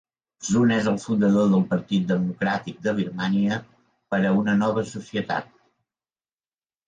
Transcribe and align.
Zun 0.45 0.71
és 0.75 0.85
el 0.91 0.95
fundador 1.01 1.49
del 1.49 1.65
Partit 1.73 2.07
Democràtic 2.11 2.79
de 2.87 2.93
Birmània 3.01 3.59
per 4.15 4.21
a 4.29 4.33
una 4.39 4.55
Nova 4.63 4.85
Societat. 4.95 5.53